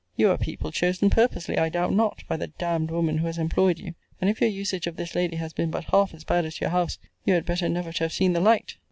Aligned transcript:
You 0.15 0.31
are 0.31 0.37
people 0.39 0.71
chosen 0.71 1.11
purposely, 1.11 1.59
I 1.59 1.69
doubt 1.69 1.93
not, 1.93 2.23
by 2.27 2.35
the 2.35 2.47
d 2.47 2.53
d 2.57 2.85
woman 2.91 3.19
who 3.19 3.27
has 3.27 3.37
employed 3.37 3.77
you: 3.77 3.93
and 4.19 4.31
if 4.31 4.41
your 4.41 4.49
usage 4.49 4.87
of 4.87 4.95
this 4.95 5.13
lady 5.13 5.35
has 5.35 5.53
been 5.53 5.69
but 5.69 5.83
half 5.91 6.15
as 6.15 6.23
bad 6.23 6.43
as 6.43 6.59
your 6.59 6.71
house, 6.71 6.97
you 7.23 7.35
had 7.35 7.45
better 7.45 7.69
never 7.69 7.91
to 7.93 8.05
have 8.05 8.11
seen 8.13 8.33
the 8.33 8.39
light. 8.41 8.77